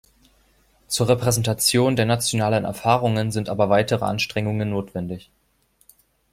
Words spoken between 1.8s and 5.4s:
der nationalen Erfahrungen sind aber weitere Anstrengungen notwendig.